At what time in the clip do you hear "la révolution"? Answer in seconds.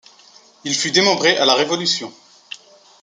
1.45-2.11